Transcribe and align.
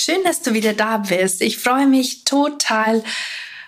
schön, 0.00 0.22
dass 0.24 0.42
du 0.42 0.54
wieder 0.54 0.72
da 0.72 0.98
bist. 0.98 1.42
Ich 1.42 1.58
freue 1.58 1.86
mich 1.86 2.24
total 2.24 3.02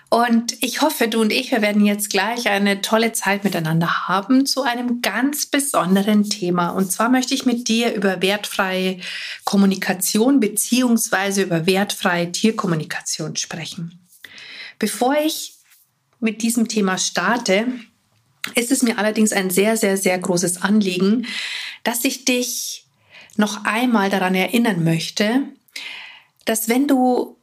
und 0.09 0.63
ich 0.63 0.83
hoffe, 0.83 1.09
du 1.09 1.23
und 1.23 1.33
ich, 1.33 1.53
wir 1.53 1.63
werden 1.63 1.87
jetzt 1.87 2.11
gleich 2.11 2.49
eine 2.49 2.83
tolle 2.83 3.13
Zeit 3.13 3.45
miteinander 3.45 4.09
haben 4.09 4.45
zu 4.45 4.63
einem 4.63 5.01
ganz 5.01 5.47
besonderen 5.47 6.29
Thema. 6.29 6.69
Und 6.69 6.93
zwar 6.93 7.09
möchte 7.09 7.33
ich 7.33 7.47
mit 7.47 7.67
dir 7.69 7.95
über 7.95 8.21
wertfreie 8.21 9.01
Kommunikation 9.45 10.39
beziehungsweise 10.39 11.43
über 11.43 11.67
wertfreie 11.67 12.31
Tierkommunikation 12.31 13.37
sprechen. 13.37 14.07
Bevor 14.79 15.15
ich 15.15 15.55
mit 16.21 16.43
diesem 16.43 16.69
Thema 16.69 16.99
starte, 16.99 17.67
ist 18.55 18.71
es 18.71 18.83
mir 18.83 18.99
allerdings 18.99 19.33
ein 19.33 19.49
sehr, 19.49 19.77
sehr, 19.77 19.97
sehr 19.97 20.19
großes 20.19 20.61
Anliegen, 20.61 21.27
dass 21.85 22.05
ich 22.05 22.27
dich 22.27 22.85
noch 23.37 23.65
einmal 23.65 24.11
daran 24.11 24.35
erinnern 24.35 24.85
möchte, 24.85 25.45
dass 26.45 26.69
wenn 26.69 26.89
du 26.89 27.37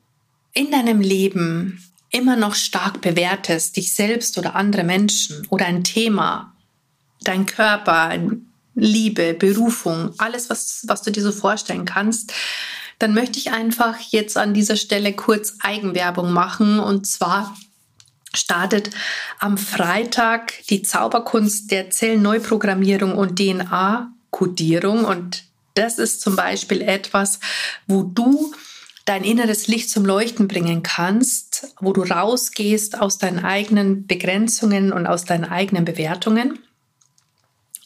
in 0.54 0.72
deinem 0.72 1.02
Leben 1.02 1.84
immer 2.12 2.36
noch 2.36 2.56
stark 2.56 3.02
bewertest, 3.02 3.78
dich 3.78 3.94
selbst 3.94 4.38
oder 4.38 4.56
andere 4.56 4.84
Menschen 4.84 5.46
oder 5.50 5.66
ein 5.66 5.84
Thema, 5.84 6.54
dein 7.22 7.46
Körper, 7.46 8.18
Liebe, 8.76 9.34
Berufung, 9.34 10.14
alles, 10.18 10.50
was, 10.50 10.84
was 10.88 11.02
du 11.02 11.12
dir 11.12 11.22
so 11.22 11.32
vorstellen 11.32 11.86
kannst, 11.86 12.34
dann 12.98 13.14
möchte 13.14 13.40
ich 13.40 13.52
einfach 13.52 14.00
jetzt 14.00 14.38
an 14.38 14.54
dieser 14.54 14.76
Stelle 14.76 15.14
kurz 15.14 15.56
Eigenwerbung 15.62 16.32
machen. 16.32 16.80
Und 16.80 17.08
zwar 17.08 17.56
startet 18.34 18.90
am 19.40 19.58
Freitag 19.58 20.54
die 20.70 20.82
Zauberkunst 20.82 21.72
der 21.72 21.90
Zellneuprogrammierung 21.90 23.18
und 23.18 23.38
DNA-Kodierung. 23.40 25.06
Und 25.06 25.44
das 25.76 25.98
ist 25.98 26.22
zum 26.22 26.36
Beispiel 26.36 26.82
etwas, 26.82 27.40
wo 27.88 28.04
du 28.04 28.54
dein 29.10 29.24
inneres 29.24 29.68
Licht 29.68 29.90
zum 29.90 30.06
Leuchten 30.06 30.48
bringen 30.48 30.84
kannst, 30.84 31.74
wo 31.80 31.94
du 31.94 32.04
rausgehst 32.04 33.02
aus 33.02 33.18
deinen 33.18 33.44
eigenen 33.44 34.06
Begrenzungen 34.06 34.94
und 34.94 35.08
aus 35.08 35.26
deinen 35.26 35.46
eigenen 35.46 35.84
Bewertungen. 35.84 36.60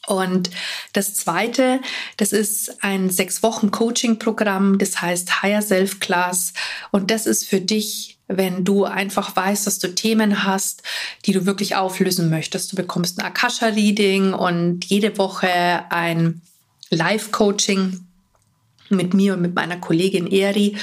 Und 0.05 0.49
das 0.91 1.15
zweite, 1.15 1.80
das 2.17 2.33
ist 2.33 2.83
ein 2.83 3.09
sechs 3.09 3.41
Wochen 3.41 3.71
Coaching-Programm, 3.71 4.77
das 4.80 5.02
heißt 5.02 5.41
Higher 5.41 5.61
Self 5.61 6.02
Class. 6.02 6.52
Und 6.91 7.09
das 7.09 7.25
ist 7.25 7.47
für 7.47 7.61
dich, 7.61 8.17
wenn 8.27 8.65
du 8.65 8.83
einfach 8.83 9.33
weißt, 9.33 9.65
dass 9.65 9.80
du 9.80 9.95
Themen 9.95 10.43
hast, 10.43 10.83
die 11.25 11.31
du 11.31 11.45
wirklich 11.45 11.77
auflösen 11.77 12.30
möchtest. 12.30 12.73
Du 12.73 12.75
bekommst 12.75 13.17
ein 13.17 13.25
Akasha-Reading 13.25 14.33
und 14.33 14.83
jede 14.83 15.17
Woche 15.17 15.85
ein 15.89 16.41
Live-Coaching 16.89 18.02
mit 18.89 19.13
mir 19.13 19.35
und 19.35 19.41
mit 19.41 19.55
meiner 19.55 19.77
Kollegin 19.77 20.27
Eri, 20.27 20.75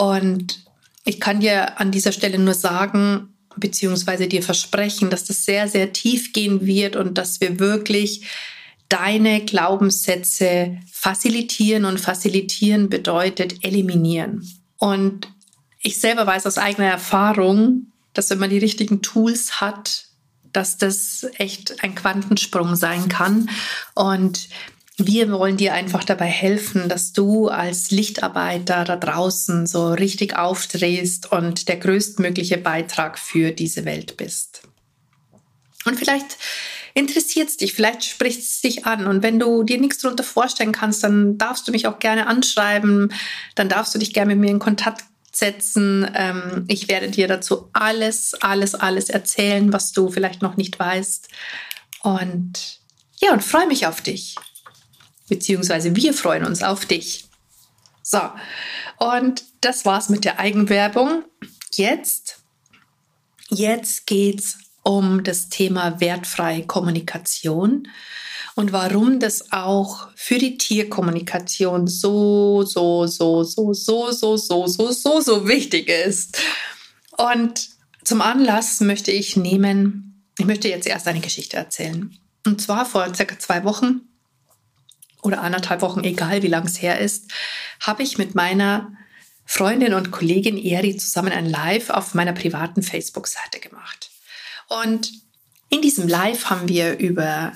und 0.00 0.64
ich 1.04 1.20
kann 1.20 1.40
dir 1.40 1.78
an 1.78 1.90
dieser 1.90 2.12
Stelle 2.12 2.38
nur 2.38 2.54
sagen, 2.54 3.34
beziehungsweise 3.56 4.28
dir 4.28 4.42
versprechen, 4.42 5.10
dass 5.10 5.24
das 5.24 5.44
sehr, 5.44 5.68
sehr 5.68 5.92
tief 5.92 6.32
gehen 6.32 6.64
wird 6.64 6.96
und 6.96 7.18
dass 7.18 7.42
wir 7.42 7.58
wirklich 7.58 8.26
deine 8.88 9.44
Glaubenssätze 9.44 10.78
facilitieren 10.90 11.84
und 11.84 12.00
facilitieren 12.00 12.88
bedeutet 12.88 13.62
eliminieren. 13.62 14.50
Und 14.78 15.28
ich 15.82 16.00
selber 16.00 16.26
weiß 16.26 16.46
aus 16.46 16.56
eigener 16.56 16.88
Erfahrung, 16.88 17.92
dass 18.14 18.30
wenn 18.30 18.38
man 18.38 18.48
die 18.48 18.56
richtigen 18.56 19.02
Tools 19.02 19.60
hat, 19.60 20.06
dass 20.54 20.78
das 20.78 21.26
echt 21.34 21.84
ein 21.84 21.94
Quantensprung 21.94 22.74
sein 22.74 23.10
kann. 23.10 23.50
Und 23.94 24.48
wir 25.06 25.30
wollen 25.30 25.56
dir 25.56 25.74
einfach 25.74 26.04
dabei 26.04 26.26
helfen, 26.26 26.88
dass 26.88 27.12
du 27.12 27.48
als 27.48 27.90
Lichtarbeiter 27.90 28.84
da 28.84 28.96
draußen 28.96 29.66
so 29.66 29.92
richtig 29.92 30.36
aufdrehst 30.36 31.30
und 31.32 31.68
der 31.68 31.76
größtmögliche 31.76 32.58
Beitrag 32.58 33.18
für 33.18 33.52
diese 33.52 33.84
Welt 33.84 34.16
bist. 34.16 34.62
Und 35.84 35.96
vielleicht 35.96 36.36
interessiert 36.94 37.48
es 37.48 37.56
dich, 37.56 37.72
vielleicht 37.72 38.04
spricht 38.04 38.40
es 38.40 38.60
dich 38.60 38.86
an. 38.86 39.06
Und 39.06 39.22
wenn 39.22 39.38
du 39.38 39.62
dir 39.62 39.80
nichts 39.80 39.98
darunter 39.98 40.24
vorstellen 40.24 40.72
kannst, 40.72 41.02
dann 41.04 41.38
darfst 41.38 41.66
du 41.66 41.72
mich 41.72 41.86
auch 41.86 41.98
gerne 41.98 42.26
anschreiben. 42.26 43.12
Dann 43.54 43.68
darfst 43.68 43.94
du 43.94 43.98
dich 43.98 44.12
gerne 44.12 44.34
mit 44.34 44.40
mir 44.40 44.50
in 44.50 44.58
Kontakt 44.58 45.04
setzen. 45.32 46.10
Ähm, 46.14 46.64
ich 46.68 46.88
werde 46.88 47.08
dir 47.10 47.28
dazu 47.28 47.68
alles, 47.72 48.34
alles, 48.34 48.74
alles 48.74 49.08
erzählen, 49.08 49.72
was 49.72 49.92
du 49.92 50.10
vielleicht 50.10 50.42
noch 50.42 50.56
nicht 50.56 50.78
weißt. 50.78 51.28
Und 52.02 52.80
ja, 53.20 53.32
und 53.32 53.44
freue 53.44 53.66
mich 53.66 53.86
auf 53.86 54.00
dich 54.00 54.34
beziehungsweise 55.30 55.96
wir 55.96 56.12
freuen 56.12 56.44
uns 56.44 56.62
auf 56.62 56.84
dich. 56.84 57.24
So, 58.02 58.20
und 58.98 59.44
das 59.62 59.86
war's 59.86 60.10
mit 60.10 60.26
der 60.26 60.38
Eigenwerbung. 60.38 61.24
Jetzt, 61.72 62.42
jetzt 63.48 64.06
geht's 64.06 64.58
um 64.82 65.24
das 65.24 65.48
Thema 65.48 66.00
wertfreie 66.00 66.66
Kommunikation 66.66 67.88
und 68.56 68.72
warum 68.72 69.20
das 69.20 69.52
auch 69.52 70.08
für 70.16 70.38
die 70.38 70.58
Tierkommunikation 70.58 71.86
so, 71.86 72.62
so, 72.62 73.06
so, 73.06 73.44
so, 73.44 73.72
so, 73.72 74.12
so, 74.12 74.36
so, 74.36 74.66
so, 74.66 74.92
so, 74.92 75.20
so 75.20 75.48
wichtig 75.48 75.88
ist. 75.88 76.38
Und 77.16 77.70
zum 78.04 78.20
Anlass 78.20 78.80
möchte 78.80 79.12
ich 79.12 79.36
nehmen, 79.36 80.24
ich 80.38 80.46
möchte 80.46 80.68
jetzt 80.68 80.86
erst 80.86 81.06
eine 81.06 81.20
Geschichte 81.20 81.56
erzählen. 81.56 82.16
Und 82.46 82.60
zwar 82.60 82.86
vor 82.86 83.14
circa 83.14 83.38
zwei 83.38 83.64
Wochen 83.64 84.00
oder 85.22 85.42
anderthalb 85.42 85.82
Wochen, 85.82 86.04
egal 86.04 86.42
wie 86.42 86.48
lang 86.48 86.66
es 86.66 86.80
her 86.80 86.98
ist, 86.98 87.32
habe 87.80 88.02
ich 88.02 88.18
mit 88.18 88.34
meiner 88.34 88.92
Freundin 89.44 89.94
und 89.94 90.10
Kollegin 90.10 90.56
Eri 90.56 90.96
zusammen 90.96 91.32
ein 91.32 91.46
Live 91.46 91.90
auf 91.90 92.14
meiner 92.14 92.32
privaten 92.32 92.82
Facebook-Seite 92.82 93.58
gemacht. 93.58 94.10
Und 94.68 95.10
in 95.68 95.82
diesem 95.82 96.06
Live 96.06 96.50
haben 96.50 96.68
wir 96.68 96.98
über 96.98 97.52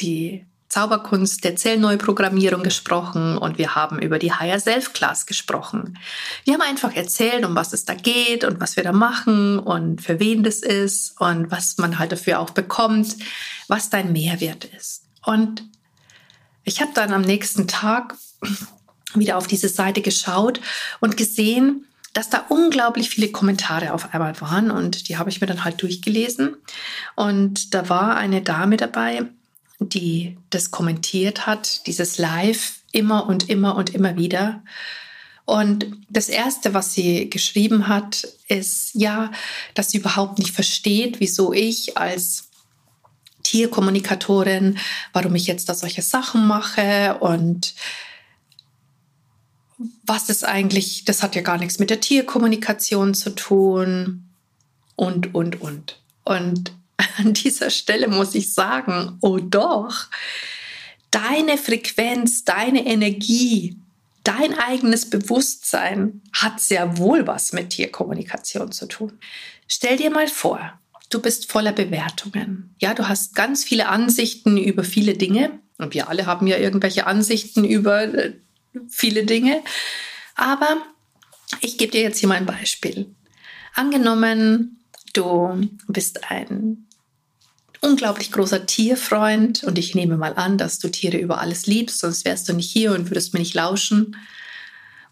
die 0.00 0.44
Zauberkunst 0.68 1.44
der 1.44 1.56
Zellneuprogrammierung 1.56 2.62
gesprochen 2.62 3.38
und 3.38 3.56
wir 3.56 3.74
haben 3.74 3.98
über 3.98 4.18
die 4.18 4.32
Higher 4.32 4.60
Self 4.60 4.92
Class 4.92 5.24
gesprochen. 5.24 5.98
Wir 6.44 6.54
haben 6.54 6.60
einfach 6.60 6.94
erzählt, 6.94 7.46
um 7.46 7.54
was 7.54 7.72
es 7.72 7.86
da 7.86 7.94
geht 7.94 8.44
und 8.44 8.60
was 8.60 8.76
wir 8.76 8.84
da 8.84 8.92
machen 8.92 9.58
und 9.58 10.02
für 10.02 10.20
wen 10.20 10.42
das 10.42 10.58
ist 10.58 11.18
und 11.20 11.50
was 11.50 11.78
man 11.78 11.98
halt 11.98 12.12
dafür 12.12 12.40
auch 12.40 12.50
bekommt, 12.50 13.16
was 13.66 13.88
dein 13.88 14.12
Mehrwert 14.12 14.66
ist. 14.66 15.06
Und 15.24 15.64
ich 16.68 16.80
habe 16.80 16.92
dann 16.94 17.12
am 17.12 17.22
nächsten 17.22 17.66
Tag 17.66 18.14
wieder 19.14 19.38
auf 19.38 19.46
diese 19.46 19.68
Seite 19.68 20.02
geschaut 20.02 20.60
und 21.00 21.16
gesehen, 21.16 21.86
dass 22.12 22.30
da 22.30 22.44
unglaublich 22.48 23.10
viele 23.10 23.30
Kommentare 23.30 23.92
auf 23.92 24.12
einmal 24.12 24.40
waren 24.40 24.70
und 24.70 25.08
die 25.08 25.16
habe 25.16 25.30
ich 25.30 25.40
mir 25.40 25.46
dann 25.46 25.64
halt 25.64 25.80
durchgelesen. 25.82 26.56
Und 27.16 27.74
da 27.74 27.88
war 27.88 28.16
eine 28.16 28.42
Dame 28.42 28.76
dabei, 28.76 29.24
die 29.78 30.36
das 30.50 30.70
kommentiert 30.70 31.46
hat, 31.46 31.86
dieses 31.86 32.18
Live 32.18 32.80
immer 32.92 33.26
und 33.26 33.48
immer 33.48 33.76
und 33.76 33.94
immer 33.94 34.16
wieder. 34.16 34.62
Und 35.44 35.86
das 36.10 36.28
Erste, 36.28 36.74
was 36.74 36.92
sie 36.92 37.30
geschrieben 37.30 37.88
hat, 37.88 38.28
ist 38.48 38.90
ja, 38.94 39.30
dass 39.74 39.90
sie 39.90 39.98
überhaupt 39.98 40.38
nicht 40.38 40.54
versteht, 40.54 41.20
wieso 41.20 41.52
ich 41.52 41.96
als 41.96 42.47
Tierkommunikatorin, 43.48 44.78
warum 45.14 45.34
ich 45.34 45.46
jetzt 45.46 45.70
da 45.70 45.74
solche 45.74 46.02
Sachen 46.02 46.46
mache 46.46 47.16
und 47.20 47.74
was 50.04 50.28
ist 50.28 50.44
eigentlich, 50.44 51.06
das 51.06 51.22
hat 51.22 51.34
ja 51.34 51.40
gar 51.40 51.56
nichts 51.56 51.78
mit 51.78 51.88
der 51.88 52.00
Tierkommunikation 52.00 53.14
zu 53.14 53.30
tun 53.30 54.28
und, 54.96 55.34
und, 55.34 55.62
und. 55.62 55.98
Und 56.24 56.72
an 57.16 57.32
dieser 57.32 57.70
Stelle 57.70 58.08
muss 58.08 58.34
ich 58.34 58.52
sagen, 58.52 59.16
oh 59.22 59.38
doch, 59.38 60.08
deine 61.10 61.56
Frequenz, 61.56 62.44
deine 62.44 62.84
Energie, 62.84 63.78
dein 64.24 64.58
eigenes 64.58 65.08
Bewusstsein 65.08 66.20
hat 66.34 66.60
sehr 66.60 66.98
wohl 66.98 67.26
was 67.26 67.54
mit 67.54 67.70
Tierkommunikation 67.70 68.72
zu 68.72 68.86
tun. 68.86 69.18
Stell 69.68 69.96
dir 69.96 70.10
mal 70.10 70.28
vor, 70.28 70.78
du 71.08 71.20
bist 71.20 71.50
voller 71.50 71.72
Bewertungen. 71.72 72.74
Ja, 72.78 72.94
du 72.94 73.08
hast 73.08 73.34
ganz 73.34 73.64
viele 73.64 73.88
Ansichten 73.88 74.56
über 74.56 74.84
viele 74.84 75.14
Dinge. 75.14 75.60
Und 75.78 75.94
wir 75.94 76.08
alle 76.08 76.26
haben 76.26 76.46
ja 76.46 76.58
irgendwelche 76.58 77.06
Ansichten 77.06 77.64
über 77.64 78.02
äh, 78.02 78.34
viele 78.88 79.24
Dinge. 79.24 79.62
Aber 80.34 80.78
Ich 81.60 81.78
gebe 81.78 81.92
dir 81.92 82.02
jetzt 82.02 82.18
hier 82.18 82.28
mal 82.28 82.36
ein 82.36 82.46
Beispiel. 82.46 83.14
Angenommen, 83.74 84.80
du 85.14 85.68
bist 85.86 86.30
ein 86.30 86.86
unglaublich 87.80 88.32
großer 88.32 88.66
Tierfreund 88.66 89.64
und 89.64 89.78
ich 89.78 89.94
nehme 89.94 90.16
mal 90.16 90.34
an, 90.34 90.58
dass 90.58 90.78
du 90.78 90.88
Tiere 90.90 91.16
über 91.16 91.40
alles 91.40 91.66
liebst, 91.66 92.00
sonst 92.00 92.24
wärst 92.24 92.48
du 92.48 92.52
nicht 92.52 92.70
hier 92.70 92.92
und 92.92 93.08
würdest 93.10 93.32
mir 93.32 93.40
nicht 93.40 93.54
lauschen. 93.54 94.16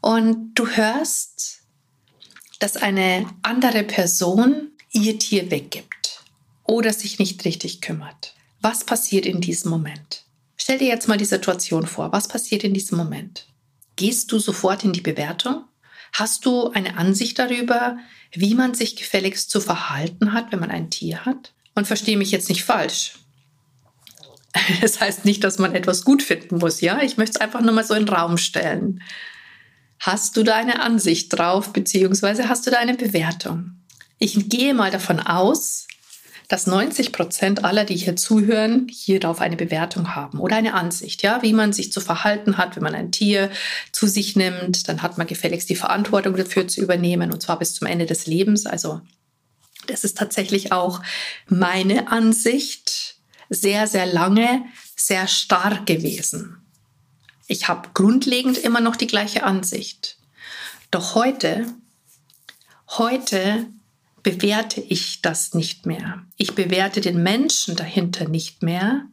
Und 0.00 0.54
du 0.54 0.66
hörst, 0.66 1.62
dass 2.58 2.76
eine 2.76 3.26
andere 3.42 3.82
Person 3.82 4.72
ihr 4.96 5.18
Tier 5.18 5.50
weggibt 5.50 6.24
oder 6.64 6.92
sich 6.92 7.18
nicht 7.18 7.44
richtig 7.44 7.80
kümmert. 7.80 8.34
Was 8.60 8.84
passiert 8.84 9.26
in 9.26 9.40
diesem 9.40 9.70
Moment? 9.70 10.24
Stell 10.56 10.78
dir 10.78 10.88
jetzt 10.88 11.06
mal 11.06 11.18
die 11.18 11.24
Situation 11.24 11.86
vor. 11.86 12.12
Was 12.12 12.28
passiert 12.28 12.64
in 12.64 12.74
diesem 12.74 12.98
Moment? 12.98 13.46
Gehst 13.96 14.32
du 14.32 14.38
sofort 14.38 14.84
in 14.84 14.92
die 14.92 15.00
Bewertung? 15.00 15.64
Hast 16.12 16.46
du 16.46 16.70
eine 16.70 16.96
Ansicht 16.96 17.38
darüber, 17.38 17.98
wie 18.32 18.54
man 18.54 18.74
sich 18.74 18.96
gefälligst 18.96 19.50
zu 19.50 19.60
verhalten 19.60 20.32
hat, 20.32 20.50
wenn 20.50 20.60
man 20.60 20.70
ein 20.70 20.90
Tier 20.90 21.24
hat? 21.24 21.52
Und 21.74 21.86
verstehe 21.86 22.16
mich 22.16 22.30
jetzt 22.30 22.48
nicht 22.48 22.64
falsch. 22.64 23.14
Das 24.80 25.00
heißt 25.00 25.26
nicht, 25.26 25.44
dass 25.44 25.58
man 25.58 25.74
etwas 25.74 26.02
gut 26.02 26.22
finden 26.22 26.56
muss, 26.56 26.80
ja? 26.80 27.02
Ich 27.02 27.18
möchte 27.18 27.38
es 27.38 27.40
einfach 27.42 27.60
nur 27.60 27.72
mal 27.72 27.84
so 27.84 27.92
in 27.92 28.06
den 28.06 28.14
Raum 28.14 28.38
stellen. 28.38 29.02
Hast 29.98 30.36
du 30.36 30.42
da 30.42 30.56
eine 30.56 30.80
Ansicht 30.80 31.36
drauf, 31.36 31.74
beziehungsweise 31.74 32.48
hast 32.48 32.66
du 32.66 32.70
da 32.70 32.78
eine 32.78 32.94
Bewertung? 32.94 33.76
Ich 34.18 34.48
gehe 34.48 34.74
mal 34.74 34.90
davon 34.90 35.20
aus, 35.20 35.86
dass 36.48 36.66
90 36.66 37.12
Prozent 37.12 37.64
aller, 37.64 37.84
die 37.84 37.96
hier 37.96 38.16
zuhören, 38.16 38.86
hierauf 38.88 39.40
eine 39.40 39.56
Bewertung 39.56 40.14
haben 40.14 40.38
oder 40.38 40.56
eine 40.56 40.74
Ansicht, 40.74 41.22
ja, 41.22 41.42
wie 41.42 41.52
man 41.52 41.72
sich 41.72 41.92
zu 41.92 42.00
verhalten 42.00 42.56
hat, 42.56 42.76
wenn 42.76 42.84
man 42.84 42.94
ein 42.94 43.10
Tier 43.10 43.50
zu 43.92 44.06
sich 44.06 44.36
nimmt, 44.36 44.88
dann 44.88 45.02
hat 45.02 45.18
man 45.18 45.26
gefälligst 45.26 45.68
die 45.68 45.76
Verantwortung 45.76 46.36
dafür 46.36 46.68
zu 46.68 46.80
übernehmen 46.80 47.32
und 47.32 47.42
zwar 47.42 47.58
bis 47.58 47.74
zum 47.74 47.88
Ende 47.88 48.06
des 48.06 48.26
Lebens. 48.26 48.64
Also 48.66 49.00
das 49.86 50.04
ist 50.04 50.16
tatsächlich 50.16 50.72
auch 50.72 51.02
meine 51.48 52.08
Ansicht 52.08 53.16
sehr, 53.48 53.86
sehr 53.86 54.06
lange 54.06 54.64
sehr 54.94 55.28
stark 55.28 55.86
gewesen. 55.86 56.62
Ich 57.48 57.68
habe 57.68 57.90
grundlegend 57.94 58.58
immer 58.58 58.80
noch 58.80 58.96
die 58.96 59.06
gleiche 59.06 59.44
Ansicht. 59.44 60.18
Doch 60.90 61.14
heute, 61.14 61.66
heute 62.88 63.66
bewerte 64.26 64.80
ich 64.80 65.22
das 65.22 65.54
nicht 65.54 65.86
mehr. 65.86 66.26
Ich 66.36 66.56
bewerte 66.56 67.00
den 67.00 67.22
Menschen 67.22 67.76
dahinter 67.76 68.28
nicht 68.28 68.60
mehr. 68.60 69.06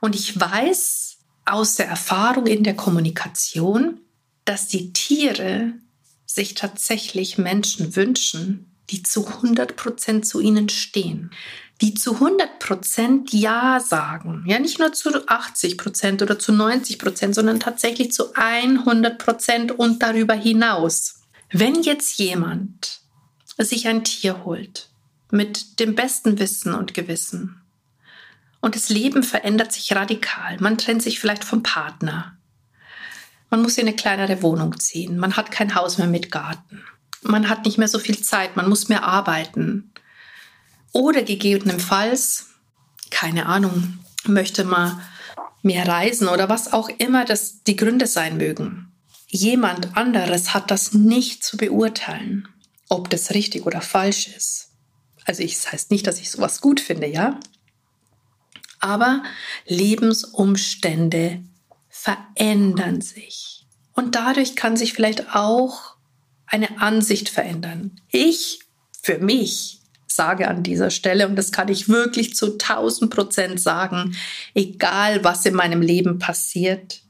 Und 0.00 0.16
ich 0.16 0.40
weiß 0.40 1.18
aus 1.44 1.76
der 1.76 1.86
Erfahrung 1.86 2.48
in 2.48 2.64
der 2.64 2.74
Kommunikation, 2.74 4.00
dass 4.44 4.66
die 4.66 4.92
Tiere 4.92 5.74
sich 6.26 6.54
tatsächlich 6.54 7.38
Menschen 7.38 7.94
wünschen, 7.94 8.66
die 8.90 9.04
zu 9.04 9.28
100 9.28 9.76
Prozent 9.76 10.26
zu 10.26 10.40
ihnen 10.40 10.68
stehen, 10.68 11.30
die 11.80 11.94
zu 11.94 12.14
100 12.14 12.58
Prozent 12.58 13.32
Ja 13.32 13.78
sagen. 13.78 14.42
Ja, 14.48 14.58
nicht 14.58 14.80
nur 14.80 14.92
zu 14.92 15.10
80 15.28 15.78
Prozent 15.78 16.20
oder 16.20 16.40
zu 16.40 16.50
90 16.50 16.98
Prozent, 16.98 17.36
sondern 17.36 17.60
tatsächlich 17.60 18.10
zu 18.10 18.34
100 18.34 19.18
Prozent 19.18 19.70
und 19.70 20.02
darüber 20.02 20.34
hinaus. 20.34 21.20
Wenn 21.52 21.84
jetzt 21.84 22.18
jemand 22.18 23.01
sich 23.58 23.86
ein 23.88 24.04
Tier 24.04 24.44
holt, 24.44 24.88
mit 25.30 25.80
dem 25.80 25.94
besten 25.94 26.38
Wissen 26.38 26.74
und 26.74 26.94
Gewissen. 26.94 27.60
Und 28.60 28.76
das 28.76 28.88
Leben 28.88 29.22
verändert 29.22 29.72
sich 29.72 29.92
radikal. 29.94 30.56
Man 30.60 30.78
trennt 30.78 31.02
sich 31.02 31.18
vielleicht 31.18 31.44
vom 31.44 31.62
Partner. 31.62 32.36
Man 33.50 33.62
muss 33.62 33.76
in 33.76 33.86
eine 33.86 33.96
kleinere 33.96 34.42
Wohnung 34.42 34.78
ziehen. 34.78 35.18
Man 35.18 35.36
hat 35.36 35.50
kein 35.50 35.74
Haus 35.74 35.98
mehr 35.98 36.06
mit 36.06 36.30
Garten. 36.30 36.82
Man 37.22 37.48
hat 37.48 37.64
nicht 37.64 37.76
mehr 37.76 37.88
so 37.88 37.98
viel 37.98 38.22
Zeit. 38.22 38.56
Man 38.56 38.68
muss 38.68 38.88
mehr 38.88 39.04
arbeiten. 39.04 39.92
Oder 40.92 41.22
gegebenenfalls, 41.22 42.50
keine 43.10 43.46
Ahnung, 43.46 43.98
möchte 44.24 44.64
man 44.64 45.00
mehr 45.62 45.86
reisen 45.86 46.28
oder 46.28 46.48
was 46.48 46.72
auch 46.72 46.88
immer 46.88 47.24
das 47.24 47.62
die 47.62 47.76
Gründe 47.76 48.06
sein 48.06 48.36
mögen. 48.36 48.92
Jemand 49.28 49.96
anderes 49.96 50.54
hat 50.54 50.70
das 50.70 50.92
nicht 50.92 51.44
zu 51.44 51.56
beurteilen 51.56 52.48
ob 52.92 53.08
das 53.08 53.30
richtig 53.30 53.64
oder 53.64 53.80
falsch 53.80 54.28
ist. 54.28 54.68
Also 55.24 55.42
ich, 55.42 55.54
das 55.54 55.72
heißt 55.72 55.90
nicht, 55.90 56.06
dass 56.06 56.20
ich 56.20 56.30
sowas 56.30 56.60
gut 56.60 56.78
finde, 56.78 57.06
ja. 57.06 57.40
Aber 58.80 59.22
Lebensumstände 59.66 61.42
verändern 61.88 63.00
sich. 63.00 63.66
Und 63.94 64.14
dadurch 64.14 64.56
kann 64.56 64.76
sich 64.76 64.92
vielleicht 64.92 65.34
auch 65.34 65.96
eine 66.46 66.80
Ansicht 66.80 67.30
verändern. 67.30 68.00
Ich, 68.10 68.60
für 69.00 69.18
mich, 69.18 69.80
sage 70.06 70.48
an 70.48 70.62
dieser 70.62 70.90
Stelle, 70.90 71.26
und 71.26 71.36
das 71.36 71.50
kann 71.50 71.68
ich 71.68 71.88
wirklich 71.88 72.34
zu 72.34 72.58
1000 72.58 73.10
Prozent 73.10 73.60
sagen, 73.60 74.16
egal 74.52 75.24
was 75.24 75.46
in 75.46 75.54
meinem 75.54 75.80
Leben 75.80 76.18
passiert, 76.18 77.00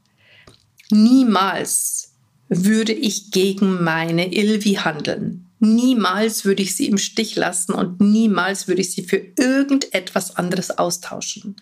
niemals 0.89 2.13
würde 2.47 2.93
ich 2.93 3.31
gegen 3.31 3.83
meine 3.83 4.33
Ilvi 4.33 4.75
handeln. 4.75 5.49
Niemals 5.63 6.43
würde 6.43 6.61
ich 6.61 6.75
sie 6.75 6.87
im 6.87 6.97
Stich 6.97 7.37
lassen 7.37 7.71
und 7.71 8.01
niemals 8.01 8.67
würde 8.67 8.81
ich 8.81 8.91
sie 8.91 9.03
für 9.03 9.21
irgendetwas 9.37 10.35
anderes 10.35 10.77
austauschen. 10.77 11.55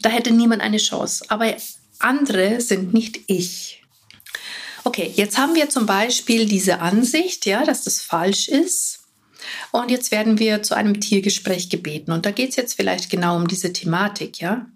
Da 0.00 0.08
hätte 0.08 0.30
niemand 0.30 0.62
eine 0.62 0.76
Chance. 0.76 1.24
Aber 1.26 1.52
andere 1.98 2.60
sind 2.60 2.94
nicht 2.94 3.22
ich. 3.26 3.82
Okay, 4.84 5.12
jetzt 5.16 5.36
haben 5.36 5.56
wir 5.56 5.68
zum 5.68 5.86
Beispiel 5.86 6.46
diese 6.46 6.78
Ansicht, 6.78 7.44
ja, 7.44 7.64
dass 7.64 7.82
das 7.82 8.02
falsch 8.02 8.48
ist. 8.48 9.00
Und 9.72 9.90
jetzt 9.90 10.12
werden 10.12 10.38
wir 10.38 10.62
zu 10.62 10.76
einem 10.76 11.00
Tiergespräch 11.00 11.70
gebeten. 11.70 12.12
Und 12.12 12.24
da 12.24 12.30
geht 12.30 12.50
es 12.50 12.56
jetzt 12.56 12.74
vielleicht 12.74 13.10
genau 13.10 13.34
um 13.34 13.48
diese 13.48 13.72
Thematik, 13.72 14.40
ja. 14.40 14.66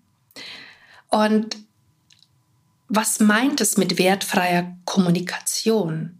Und 1.11 1.59
was 2.89 3.21
meint 3.21 3.61
es 3.61 3.77
mit 3.77 3.99
wertfreier 3.99 4.77
Kommunikation? 4.85 6.19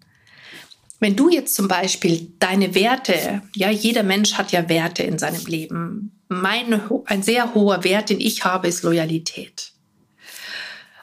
Wenn 1.05 1.17
du 1.17 1.29
jetzt 1.29 1.55
zum 1.55 1.69
Beispiel 1.69 2.33
deine 2.39 2.75
Werte, 2.75 3.43
ja, 3.55 3.69
jeder 3.69 4.03
Mensch 4.03 4.39
hat 4.39 4.53
ja 4.53 4.71
Werte 4.71 5.03
in 5.03 5.19
seinem 5.19 5.45
Leben. 5.45 6.19
Mein, 6.29 6.81
ein 7.05 7.23
sehr 7.23 7.53
hoher 7.53 7.85
Wert, 7.85 8.09
den 8.09 8.21
ich 8.21 8.47
habe, 8.47 8.69
ist 8.69 8.85
Loyalität. 8.85 9.73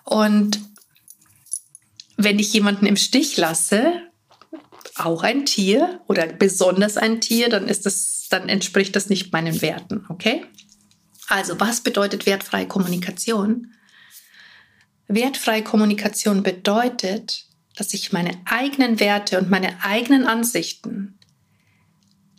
Und 0.03 0.59
wenn 2.17 2.39
ich 2.39 2.51
jemanden 2.51 2.87
im 2.87 2.95
Stich 2.95 3.37
lasse, 3.37 3.93
auch 4.95 5.21
ein 5.21 5.45
Tier 5.45 6.01
oder 6.07 6.25
besonders 6.25 6.97
ein 6.97 7.21
Tier, 7.21 7.49
dann 7.49 7.67
ist 7.67 7.85
das, 7.85 8.25
dann 8.27 8.49
entspricht 8.49 8.95
das 8.95 9.07
nicht 9.07 9.31
meinen 9.31 9.61
Werten, 9.61 10.07
okay? 10.09 10.43
Also, 11.27 11.59
was 11.59 11.81
bedeutet 11.81 12.25
wertfreie 12.25 12.67
Kommunikation? 12.67 13.75
Wertfreie 15.07 15.63
Kommunikation 15.63 16.41
bedeutet, 16.41 17.50
dass 17.75 17.93
ich 17.93 18.11
meine 18.11 18.39
eigenen 18.45 18.99
Werte 18.99 19.39
und 19.39 19.49
meine 19.49 19.83
eigenen 19.83 20.27
Ansichten 20.27 21.17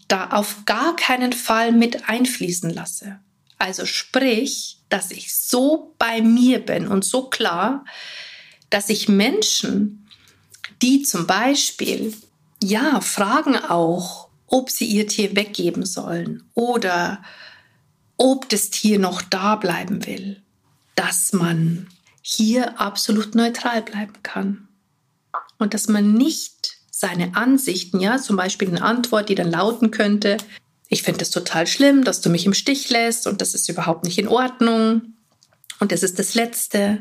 da 0.09 0.29
auf 0.31 0.65
gar 0.67 0.95
keinen 0.97 1.33
Fall 1.33 1.73
mit 1.73 2.09
einfließen 2.09 2.71
lasse. 2.71 3.19
Also 3.59 3.87
sprich, 3.87 4.79
dass 4.89 5.11
ich 5.11 5.35
so 5.35 5.95
bei 5.99 6.21
mir 6.21 6.59
bin 6.59 6.87
und 6.87 7.05
so 7.05 7.31
klar, 7.31 7.85
dass 8.69 8.89
ich 8.89 9.09
Menschen, 9.09 10.07
die 10.83 11.03
zum 11.03 11.27
Beispiel, 11.27 12.15
ja, 12.63 13.01
fragen 13.01 13.57
auch, 13.57 14.29
ob 14.47 14.69
sie 14.69 14.85
ihr 14.85 15.07
Tier 15.07 15.35
weggeben 15.35 15.87
sollen 15.87 16.43
oder 16.55 17.23
ob 18.19 18.49
das 18.51 18.69
Tier 18.69 18.99
noch 18.99 19.23
da 19.23 19.57
bleiben 19.57 20.07
will, 20.07 20.43
dass 20.95 21.33
man 21.33 21.89
hier 22.21 22.79
absolut 22.79 23.35
neutral 23.35 23.81
bleiben 23.81 24.23
kann 24.23 24.62
und 25.63 25.75
dass 25.75 25.89
man 25.89 26.13
nicht 26.13 26.79
seine 26.91 27.35
Ansichten, 27.35 28.01
ja, 28.01 28.19
zum 28.19 28.37
Beispiel 28.37 28.69
eine 28.69 28.83
Antwort, 28.83 29.29
die 29.29 29.35
dann 29.35 29.51
lauten 29.51 29.91
könnte, 29.91 30.37
ich 30.89 31.03
finde 31.03 31.23
es 31.23 31.31
total 31.31 31.67
schlimm, 31.67 32.05
dass 32.05 32.21
du 32.21 32.29
mich 32.29 32.45
im 32.45 32.53
Stich 32.53 32.91
lässt 32.91 33.27
und 33.27 33.41
das 33.41 33.55
ist 33.55 33.69
überhaupt 33.71 34.05
nicht 34.05 34.19
in 34.19 34.29
Ordnung 34.29 35.15
und 35.81 35.91
das 35.91 36.03
ist 36.03 36.19
das 36.19 36.35
Letzte 36.35 37.01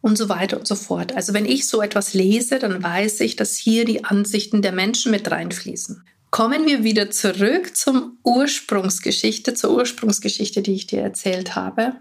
und 0.00 0.18
so 0.18 0.28
weiter 0.28 0.58
und 0.58 0.66
so 0.66 0.74
fort. 0.74 1.14
Also 1.14 1.34
wenn 1.34 1.44
ich 1.44 1.68
so 1.68 1.80
etwas 1.80 2.14
lese, 2.14 2.58
dann 2.58 2.82
weiß 2.82 3.20
ich, 3.20 3.36
dass 3.36 3.56
hier 3.56 3.84
die 3.84 4.04
Ansichten 4.04 4.60
der 4.60 4.72
Menschen 4.72 5.12
mit 5.12 5.30
reinfließen. 5.30 6.02
Kommen 6.30 6.66
wir 6.66 6.82
wieder 6.82 7.10
zurück 7.10 7.76
zum 7.76 8.18
Ursprungsgeschichte, 8.24 9.54
zur 9.54 9.70
Ursprungsgeschichte, 9.76 10.60
die 10.60 10.74
ich 10.74 10.86
dir 10.88 11.00
erzählt 11.00 11.54
habe 11.54 11.94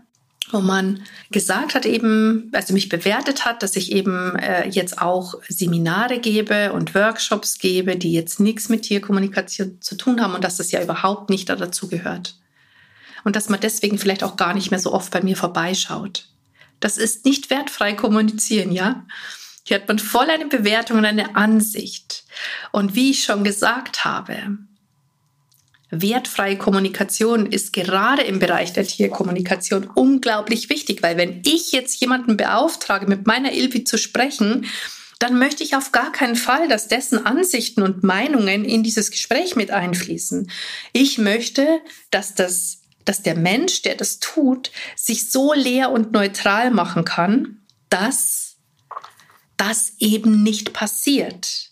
wo 0.51 0.62
man 0.62 1.04
gesagt 1.30 1.75
hat 1.75 1.86
eben, 1.86 2.50
also 2.54 2.74
mich 2.74 2.89
bewertet 2.89 3.46
hat, 3.46 3.63
dass 3.63 3.75
ich 3.75 3.92
eben 3.92 4.36
äh, 4.38 4.68
jetzt 4.70 5.01
auch 5.01 5.36
Seminare 5.50 6.20
gebe 6.20 6.72
und 6.72 6.96
Workshops 6.96 7.58
gebe, 7.60 7.98
die 7.98 8.13
jetzt 8.13 8.39
nichts 8.39 8.70
mit 8.70 8.84
Tierkommunikation 8.84 9.82
zu 9.82 9.96
tun 9.96 10.22
haben 10.22 10.36
und 10.36 10.44
dass 10.44 10.58
das 10.58 10.72
ja 10.72 10.82
überhaupt 10.82 11.30
nicht 11.30 11.50
dazu 11.50 11.89
gehört. 11.89 12.36
Und 13.24 13.36
dass 13.36 13.50
man 13.50 13.60
deswegen 13.60 13.98
vielleicht 13.98 14.24
auch 14.24 14.38
gar 14.38 14.54
nicht 14.54 14.72
mehr 14.72 14.80
so 14.80 14.94
oft 14.94 15.12
bei 15.12 15.22
mir 15.22 15.36
vorbeischaut. 15.36 16.30
Das 16.80 16.98
ist 16.98 17.25
nicht 17.25 17.50
wertfrei 17.50 17.94
kommunizieren, 17.94 18.72
ja? 18.72 19.06
Hier 19.63 19.82
hat 19.82 19.88
man 19.89 20.00
voll 20.00 20.30
eine 20.30 20.46
Bewertung 20.46 21.00
und 21.00 21.06
eine 21.06 21.36
Ansicht. 21.36 22.24
Und 22.72 22.96
wie 22.96 23.12
ich 23.12 23.25
schon 23.25 23.44
gesagt 23.44 24.06
habe, 24.06 24.58
wertfreie 25.89 26.58
Kommunikation 26.58 27.46
ist 27.46 27.72
gerade 27.74 28.24
im 28.24 28.39
Bereich 28.39 28.74
der 28.74 28.86
Tierkommunikation 28.86 29.89
unglaublich 29.96 30.70
wichtig, 30.70 31.01
weil 31.01 31.17
wenn 31.17 31.41
ich 31.46 31.72
jetzt 31.72 32.00
jemanden 32.01 32.38
beauftrage, 32.38 33.08
mit 33.08 33.25
meiner 33.25 33.53
Ilpi 33.53 33.84
zu 33.84 33.98
sprechen, 33.98 34.65
dann 35.20 35.39
möchte 35.39 35.63
ich 35.63 35.75
auf 35.75 35.91
gar 35.91 36.12
keinen 36.12 36.36
Fall, 36.36 36.67
dass 36.67 36.88
dessen 36.88 37.25
Ansichten 37.25 37.82
und 37.82 38.03
Meinungen 38.03 38.65
in 38.65 38.84
dieses 38.84 39.10
Gespräch 39.12 39.56
mit 39.56 39.72
einfließen. 39.72 40.51
Ich 40.94 41.17
möchte, 41.17 41.82
dass 42.12 42.36
das, 42.36 42.82
dass 43.03 43.24
der 43.24 43.36
Mensch, 43.36 43.82
der 43.82 43.96
das 43.96 44.20
tut, 44.20 44.72
sich 44.96 45.32
so 45.32 45.53
leer 45.53 45.91
und 45.91 46.12
neutral 46.12 46.70
machen 46.70 47.03
kann, 47.03 47.62
dass 47.89 48.58
das 49.56 49.94
eben 49.98 50.44
nicht 50.44 50.74
passiert 50.74 51.67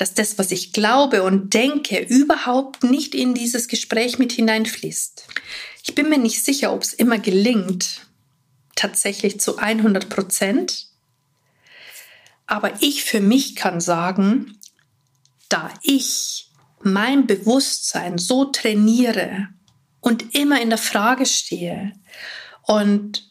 dass 0.00 0.14
das, 0.14 0.38
was 0.38 0.50
ich 0.50 0.72
glaube 0.72 1.22
und 1.22 1.52
denke, 1.52 1.98
überhaupt 1.98 2.84
nicht 2.84 3.14
in 3.14 3.34
dieses 3.34 3.68
Gespräch 3.68 4.18
mit 4.18 4.32
hineinfließt. 4.32 5.26
Ich 5.82 5.94
bin 5.94 6.08
mir 6.08 6.16
nicht 6.16 6.42
sicher, 6.42 6.72
ob 6.72 6.82
es 6.82 6.94
immer 6.94 7.18
gelingt, 7.18 8.06
tatsächlich 8.76 9.40
zu 9.40 9.58
100 9.58 10.08
Prozent. 10.08 10.86
Aber 12.46 12.72
ich 12.80 13.04
für 13.04 13.20
mich 13.20 13.56
kann 13.56 13.82
sagen, 13.82 14.58
da 15.50 15.70
ich 15.82 16.50
mein 16.82 17.26
Bewusstsein 17.26 18.16
so 18.16 18.46
trainiere 18.46 19.48
und 20.00 20.34
immer 20.34 20.62
in 20.62 20.70
der 20.70 20.78
Frage 20.78 21.26
stehe 21.26 21.92
und 22.62 23.28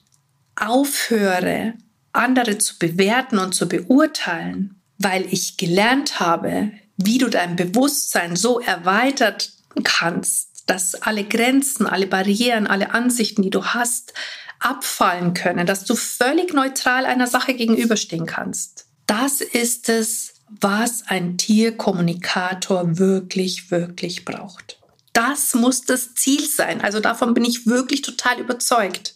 aufhöre, 0.55 1.73
andere 2.11 2.59
zu 2.59 2.77
bewerten 2.77 3.39
und 3.39 3.55
zu 3.55 3.67
beurteilen, 3.67 4.78
weil 4.99 5.25
ich 5.31 5.57
gelernt 5.57 6.19
habe, 6.19 6.71
wie 6.97 7.17
du 7.17 7.29
dein 7.29 7.55
Bewusstsein 7.55 8.35
so 8.35 8.59
erweitert 8.59 9.53
kannst, 9.83 10.63
dass 10.67 10.95
alle 10.95 11.23
Grenzen, 11.23 11.87
alle 11.87 12.05
Barrieren, 12.05 12.67
alle 12.67 12.93
Ansichten, 12.93 13.41
die 13.41 13.49
du 13.49 13.65
hast, 13.65 14.13
abfallen 14.59 15.33
können, 15.33 15.65
dass 15.65 15.85
du 15.85 15.95
völlig 15.95 16.53
neutral 16.53 17.05
einer 17.05 17.27
Sache 17.27 17.53
gegenüberstehen 17.53 18.25
kannst. 18.25 18.85
Das 19.07 19.41
ist 19.41 19.87
es, 19.89 20.33
was 20.59 21.03
ein 21.07 21.37
Tierkommunikator 21.37 22.99
wirklich, 22.99 23.71
wirklich 23.71 24.25
braucht. 24.25 24.79
Das 25.13 25.53
muss 25.53 25.81
das 25.81 26.13
Ziel 26.13 26.45
sein. 26.45 26.81
Also 26.81 26.99
davon 26.99 27.33
bin 27.33 27.45
ich 27.45 27.65
wirklich 27.65 28.01
total 28.01 28.39
überzeugt. 28.39 29.15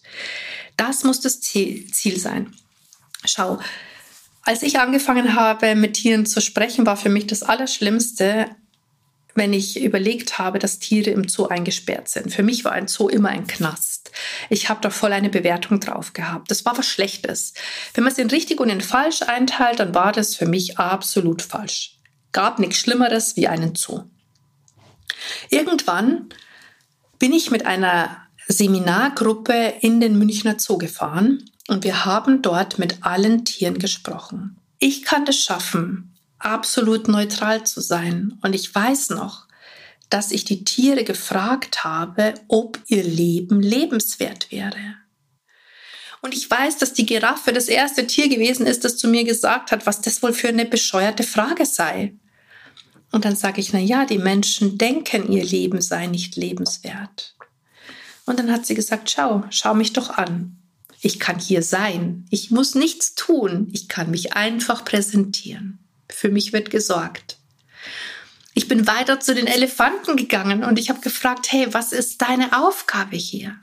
Das 0.78 1.04
muss 1.04 1.22
das 1.22 1.42
Ziel 1.42 2.20
sein. 2.20 2.54
Schau, 3.26 3.60
als 4.44 4.62
ich 4.62 4.80
angefangen 4.80 5.36
habe, 5.36 5.76
mit 5.76 5.94
Tieren 5.94 6.26
zu 6.26 6.42
sprechen, 6.42 6.86
war 6.86 6.98
für 6.98 7.10
mich 7.10 7.28
das 7.28 7.44
Allerschlimmste, 7.44 8.48
wenn 9.36 9.54
ich 9.54 9.82
überlegt 9.82 10.38
habe, 10.38 10.60
dass 10.60 10.80
Tiere 10.80 11.10
im 11.10 11.28
Zoo 11.28 11.48
eingesperrt 11.48 12.10
sind. 12.10 12.32
Für 12.32 12.44
mich 12.44 12.66
war 12.66 12.74
ein 12.74 12.88
Zoo 12.88 13.08
immer 13.08 13.30
ein 13.30 13.48
Knast. 13.48 14.12
Ich 14.50 14.70
habe 14.70 14.82
da 14.82 14.90
voll 14.90 15.14
eine 15.14 15.30
Bewertung 15.30 15.80
drauf 15.80 16.14
gehabt. 16.14 16.52
Das 16.52 16.66
war 16.66 16.78
was 16.78 16.86
Schlechtes. 16.86 17.54
Wenn 17.94 18.04
man 18.04 18.14
es 18.14 18.20
in 18.20 18.30
richtig 18.30 18.60
und 18.60 18.70
in 18.70 18.82
falsch 18.82 19.24
einteilt, 19.24 19.80
dann 19.80 19.96
war 19.96 20.12
das 20.12 20.36
für 20.36 20.46
mich 20.46 20.78
absolut 20.78 21.42
falsch. 21.42 21.98
Gab 22.32 22.60
nichts 22.60 22.78
Schlimmeres 22.78 23.36
wie 23.36 23.48
einen 23.48 23.76
Zoo. 23.76 24.04
Irgendwann 25.50 26.30
bin 27.18 27.32
ich 27.32 27.50
mit 27.50 27.66
einer 27.66 28.18
Seminargruppe 28.48 29.76
in 29.80 30.00
den 30.00 30.18
Münchner 30.18 30.60
Zoo 30.60 30.78
gefahren 30.78 31.50
und 31.68 31.84
wir 31.84 32.06
haben 32.06 32.42
dort 32.42 32.80
mit 32.80 33.04
allen 33.06 33.46
Tieren 33.46 33.80
gesprochen. 33.80 34.58
Ich 34.80 35.04
kann 35.04 35.26
es 35.28 35.40
schaffen, 35.40 36.14
absolut 36.40 37.08
neutral 37.08 37.66
zu 37.66 37.82
sein. 37.82 38.38
Und 38.42 38.54
ich 38.54 38.74
weiß 38.74 39.12
noch, 39.12 39.48
dass 40.10 40.32
ich 40.32 40.46
die 40.46 40.64
Tiere 40.64 41.04
gefragt 41.04 41.84
habe, 41.84 42.34
ob 42.48 42.80
ihr 42.88 43.04
Leben 43.04 43.62
lebenswert 43.62 44.52
wäre. 44.52 44.96
Und 46.22 46.34
ich 46.34 46.50
weiß, 46.50 46.78
dass 46.78 46.94
die 46.94 47.06
Giraffe 47.06 47.52
das 47.52 47.68
erste 47.68 48.08
Tier 48.08 48.30
gewesen 48.30 48.66
ist, 48.66 48.86
das 48.86 48.98
zu 48.98 49.08
mir 49.08 49.24
gesagt 49.24 49.72
hat, 49.72 49.86
was 49.86 50.02
das 50.02 50.22
wohl 50.24 50.34
für 50.34 50.50
eine 50.50 50.66
bescheuerte 50.66 51.24
Frage 51.24 51.66
sei. 51.66 52.14
Und 53.12 53.26
dann 53.26 53.36
sage 53.36 53.60
ich, 53.60 53.74
na 53.74 53.80
ja, 53.80 54.06
die 54.06 54.18
Menschen 54.18 54.78
denken, 54.78 55.32
ihr 55.32 55.44
Leben 55.44 55.82
sei 55.82 56.08
nicht 56.08 56.36
lebenswert. 56.36 57.36
Und 58.26 58.40
dann 58.40 58.52
hat 58.52 58.66
sie 58.66 58.76
gesagt, 58.76 59.12
schau, 59.12 59.44
schau 59.50 59.74
mich 59.74 59.94
doch 59.94 60.10
an. 60.10 60.63
Ich 61.06 61.20
kann 61.20 61.38
hier 61.38 61.62
sein. 61.62 62.26
Ich 62.30 62.50
muss 62.50 62.76
nichts 62.76 63.14
tun. 63.14 63.68
Ich 63.74 63.90
kann 63.90 64.10
mich 64.10 64.34
einfach 64.34 64.86
präsentieren. 64.86 65.80
Für 66.08 66.30
mich 66.30 66.54
wird 66.54 66.72
gesorgt. 66.72 67.38
Ich 68.54 68.70
bin 68.70 68.88
weiter 68.88 69.20
zu 69.20 69.36
den 69.36 69.48
Elefanten 69.48 70.16
gegangen 70.16 70.64
und 70.64 70.80
ich 70.80 70.90
habe 70.90 71.02
gefragt, 71.02 71.52
hey, 71.52 71.74
was 71.74 71.92
ist 71.92 72.22
deine 72.22 72.58
Aufgabe 72.58 73.18
hier? 73.18 73.58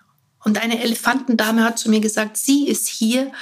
Und 0.45 0.63
eine 0.63 0.83
Elefantendame 0.83 1.65
hat 1.65 1.79
zu 1.79 1.89
mir 1.89 2.01
gesagt, 2.01 2.37
sie 2.37 2.69
ist 2.69 2.89
hier, 2.89 3.33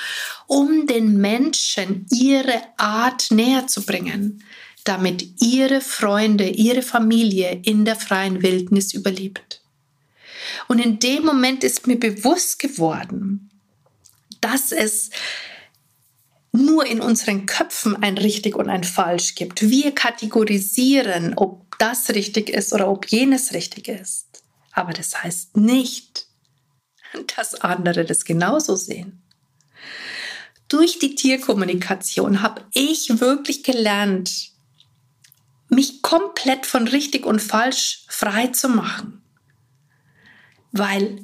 um 0.47 0.87
den 0.87 1.17
Menschen 1.17 2.07
ihre 2.13 2.63
Art 2.77 3.33
näher 3.33 3.67
zu 3.67 3.85
bringen, 3.85 4.45
damit 4.85 5.43
ihre 5.43 5.81
Freunde, 5.81 6.49
ihre 6.49 6.83
Familie 6.83 7.61
in 7.65 7.85
der 7.85 7.97
freien 7.97 8.43
Wildnis 8.45 8.95
überlebt. 8.95 9.61
Und 10.69 10.79
in 10.79 11.01
dem 11.01 11.25
Moment 11.25 11.65
ist 11.65 11.89
mir 11.89 11.99
bewusst 11.99 12.61
geworden, 12.61 13.48
dass 14.41 14.73
es 14.73 15.11
nur 16.53 16.87
in 16.87 17.01
unseren 17.01 17.47
Köpfen 17.47 18.03
ein 18.03 18.19
richtig 18.19 18.57
und 18.57 18.69
ein 18.69 18.85
falsch 18.85 19.35
gibt. 19.35 19.63
Wir 19.63 19.95
kategorisieren, 19.95 21.35
ob 21.37 21.79
das 21.79 22.11
richtig 22.11 22.51
ist 22.51 22.73
oder 22.73 22.89
ob 22.89 23.07
jenes 23.07 23.53
richtig 23.53 23.89
ist. 23.89 24.43
Aber 24.73 24.93
das 24.93 25.23
heißt 25.23 25.57
nicht, 25.57 26.27
dass 27.37 27.55
andere 27.57 28.05
das 28.05 28.25
genauso 28.25 28.77
sehen. 28.77 29.23
Durch 30.69 30.99
die 30.99 31.15
Tierkommunikation 31.15 32.43
habe 32.43 32.65
ich 32.75 33.21
wirklich 33.21 33.63
gelernt, 33.63 34.53
mich 35.71 36.03
komplett 36.03 36.67
von 36.67 36.89
richtig 36.89 37.25
und 37.27 37.41
falsch 37.41 38.05
frei 38.09 38.49
zu 38.49 38.69
machen. 38.69 39.23
Weil 40.73 41.23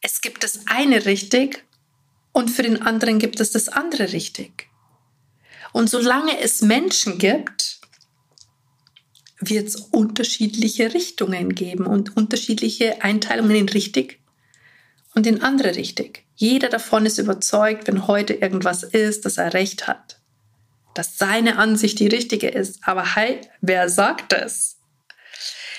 es 0.00 0.20
gibt 0.20 0.44
das 0.44 0.66
eine 0.66 1.04
richtig 1.04 1.65
und 2.36 2.50
für 2.50 2.62
den 2.62 2.82
anderen 2.82 3.18
gibt 3.18 3.40
es 3.40 3.52
das 3.52 3.70
andere 3.70 4.12
richtig. 4.12 4.68
Und 5.72 5.88
solange 5.88 6.38
es 6.38 6.60
Menschen 6.60 7.16
gibt, 7.16 7.80
wird 9.40 9.68
es 9.68 9.76
unterschiedliche 9.76 10.92
Richtungen 10.92 11.54
geben 11.54 11.86
und 11.86 12.14
unterschiedliche 12.14 13.02
Einteilungen 13.02 13.56
in 13.56 13.68
richtig 13.70 14.20
und 15.14 15.26
in 15.26 15.42
andere 15.42 15.76
richtig. 15.76 16.26
Jeder 16.34 16.68
davon 16.68 17.06
ist 17.06 17.16
überzeugt, 17.16 17.86
wenn 17.86 18.06
heute 18.06 18.34
irgendwas 18.34 18.82
ist, 18.82 19.24
dass 19.24 19.38
er 19.38 19.54
recht 19.54 19.86
hat, 19.86 20.20
dass 20.92 21.16
seine 21.16 21.56
Ansicht 21.56 21.98
die 22.00 22.08
richtige 22.08 22.48
ist. 22.48 22.80
Aber 22.86 23.16
hey, 23.16 23.40
wer 23.62 23.88
sagt 23.88 24.34
es? 24.34 24.76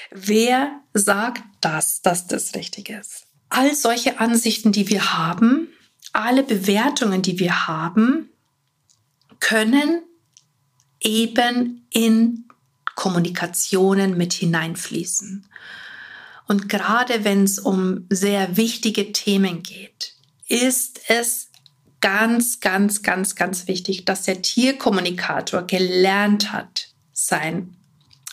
Wer 0.10 0.82
sagt 0.96 1.44
das, 1.62 2.02
dass 2.02 2.26
das 2.26 2.56
richtig 2.56 2.90
ist? 2.90 3.28
All 3.50 3.76
solche 3.76 4.20
Ansichten, 4.20 4.72
die 4.72 4.90
wir 4.90 5.14
haben, 5.14 5.70
alle 6.18 6.44
Bewertungen, 6.44 7.22
die 7.22 7.40
wir 7.40 7.68
haben, 7.68 8.30
können 9.40 10.02
eben 11.00 11.88
in 11.92 12.46
Kommunikationen 12.96 14.18
mit 14.18 14.34
hineinfließen. 14.34 15.46
Und 16.48 16.70
gerade 16.70 17.24
wenn 17.24 17.44
es 17.44 17.60
um 17.60 18.08
sehr 18.10 18.58
wichtige 18.58 19.12
Themen 19.12 19.62
geht, 19.62 20.16
ist 20.48 21.02
es 21.08 21.50
ganz, 22.02 22.62
ganz, 22.62 23.04
ganz, 23.04 23.36
ganz 23.36 23.68
wichtig, 23.68 24.06
dass 24.06 24.24
der 24.24 24.42
Tierkommunikator 24.42 25.64
gelernt 25.64 26.52
hat, 26.52 26.88
sein 27.14 27.76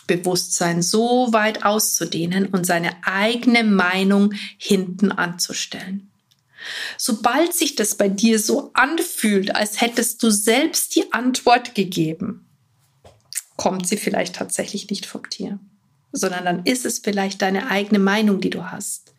Bewusstsein 0.07 0.81
so 0.81 1.33
weit 1.33 1.65
auszudehnen 1.65 2.47
und 2.47 2.65
seine 2.65 2.95
eigene 3.03 3.63
Meinung 3.63 4.33
hinten 4.57 5.11
anzustellen. 5.11 6.09
Sobald 6.97 7.53
sich 7.53 7.75
das 7.75 7.95
bei 7.95 8.09
dir 8.09 8.39
so 8.39 8.71
anfühlt, 8.73 9.55
als 9.55 9.81
hättest 9.81 10.21
du 10.23 10.29
selbst 10.29 10.95
die 10.95 11.11
Antwort 11.13 11.75
gegeben, 11.75 12.45
kommt 13.57 13.87
sie 13.87 13.97
vielleicht 13.97 14.35
tatsächlich 14.35 14.89
nicht 14.89 15.05
vom 15.05 15.29
Tier, 15.29 15.59
sondern 16.11 16.45
dann 16.45 16.65
ist 16.65 16.85
es 16.85 16.99
vielleicht 16.99 17.41
deine 17.41 17.69
eigene 17.69 17.99
Meinung, 17.99 18.41
die 18.41 18.49
du 18.49 18.71
hast 18.71 19.13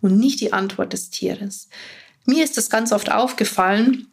und 0.00 0.18
nicht 0.18 0.40
die 0.40 0.52
Antwort 0.52 0.92
des 0.92 1.10
Tieres. 1.10 1.68
Mir 2.26 2.44
ist 2.44 2.56
das 2.56 2.70
ganz 2.70 2.92
oft 2.92 3.10
aufgefallen, 3.10 4.08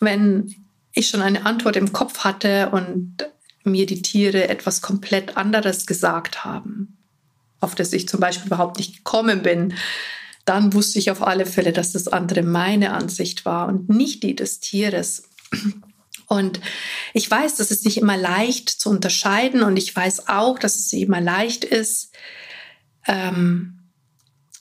wenn 0.00 0.54
ich 0.92 1.08
schon 1.08 1.22
eine 1.22 1.46
Antwort 1.46 1.76
im 1.76 1.92
Kopf 1.92 2.24
hatte 2.24 2.70
und 2.70 3.16
mir 3.64 3.86
die 3.86 4.02
Tiere 4.02 4.48
etwas 4.48 4.82
komplett 4.82 5.36
anderes 5.36 5.86
gesagt 5.86 6.44
haben, 6.44 6.96
auf 7.60 7.74
das 7.74 7.92
ich 7.92 8.08
zum 8.08 8.20
Beispiel 8.20 8.46
überhaupt 8.46 8.78
nicht 8.78 8.96
gekommen 8.98 9.42
bin, 9.42 9.74
dann 10.48 10.72
wusste 10.72 10.98
ich 10.98 11.10
auf 11.10 11.22
alle 11.22 11.46
Fälle, 11.46 11.72
dass 11.72 11.92
das 11.92 12.08
andere 12.08 12.42
meine 12.42 12.92
Ansicht 12.92 13.44
war 13.44 13.68
und 13.68 13.88
nicht 13.88 14.22
die 14.22 14.34
des 14.34 14.60
Tieres. 14.60 15.24
Und 16.26 16.60
ich 17.14 17.30
weiß, 17.30 17.56
dass 17.56 17.70
es 17.70 17.84
nicht 17.84 17.96
immer 17.96 18.16
leicht 18.16 18.68
zu 18.68 18.90
unterscheiden 18.90 19.62
und 19.62 19.76
ich 19.76 19.94
weiß 19.94 20.28
auch, 20.28 20.58
dass 20.58 20.76
es 20.76 20.92
immer 20.92 21.22
leicht 21.22 21.64
ist, 21.64 22.12
ähm, 23.06 23.90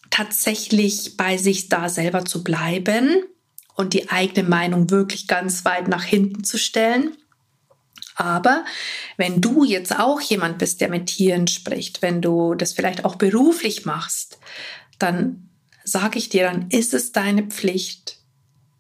tatsächlich 0.10 1.17
bei 1.17 1.38
sich 1.38 1.67
da 1.67 1.89
selber 1.89 2.24
zu 2.24 2.44
bleiben 2.44 3.24
und 3.75 3.94
die 3.94 4.10
eigene 4.10 4.48
Meinung 4.48 4.89
wirklich 4.89 5.27
ganz 5.27 5.65
weit 5.65 5.89
nach 5.89 6.03
hinten 6.03 6.44
zu 6.44 6.58
stellen. 6.58 7.17
Aber 8.15 8.65
wenn 9.17 9.41
du 9.41 9.63
jetzt 9.63 10.00
auch 10.00 10.22
jemand 10.22 10.58
bist, 10.58 10.82
der 10.82 10.89
mit 10.89 11.08
Tieren 11.08 11.48
spricht, 11.48 12.01
wenn 12.01 12.22
du 12.22 12.56
das 12.56 12.74
vielleicht 12.74 13.06
auch 13.06 13.15
beruflich 13.15 13.86
machst, 13.86 14.39
dann 14.98 15.48
sage 15.88 16.20
ich 16.20 16.27
dir, 16.29 16.44
dann 16.44 16.70
ist 16.70 16.94
es 16.94 17.13
deine 17.13 17.44
Pflicht, 17.44 18.17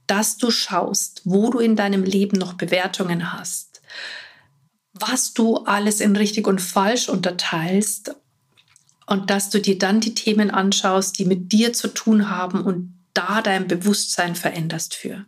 dass 0.07 0.37
du 0.37 0.51
schaust, 0.51 1.21
wo 1.23 1.49
du 1.49 1.59
in 1.59 1.75
deinem 1.75 2.03
Leben 2.03 2.37
noch 2.37 2.53
Bewertungen 2.53 3.33
hast, 3.33 3.81
was 4.93 5.33
du 5.33 5.57
alles 5.57 6.01
in 6.01 6.15
richtig 6.15 6.47
und 6.47 6.59
falsch 6.59 7.07
unterteilst 7.07 8.15
und 9.05 9.29
dass 9.29 9.49
du 9.49 9.61
dir 9.61 9.77
dann 9.77 10.01
die 10.01 10.15
Themen 10.15 10.51
anschaust, 10.51 11.17
die 11.17 11.25
mit 11.25 11.51
dir 11.53 11.71
zu 11.71 11.87
tun 11.87 12.29
haben 12.29 12.61
und 12.63 12.93
da 13.13 13.41
dein 13.41 13.67
Bewusstsein 13.67 14.35
veränderst 14.35 14.93
für. 14.93 15.25